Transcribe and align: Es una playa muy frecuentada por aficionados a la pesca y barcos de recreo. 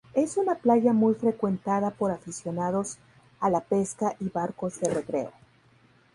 Es 0.15 0.35
una 0.37 0.55
playa 0.55 0.93
muy 0.93 1.13
frecuentada 1.13 1.91
por 1.91 2.09
aficionados 2.09 2.97
a 3.39 3.51
la 3.51 3.59
pesca 3.61 4.15
y 4.19 4.29
barcos 4.29 4.79
de 4.79 4.91
recreo. 4.91 5.31